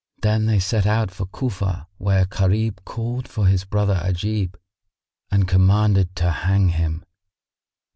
Then 0.23 0.47
they 0.47 0.57
set 0.57 0.87
out 0.87 1.11
for 1.11 1.27
Cufa 1.27 1.85
where 1.99 2.25
Gharib 2.25 2.83
called 2.85 3.27
for 3.27 3.45
his 3.45 3.65
brother 3.65 4.01
Ajib 4.03 4.55
and 5.29 5.47
commanded 5.47 6.15
to 6.15 6.31
hang 6.31 6.69
him. 6.69 7.05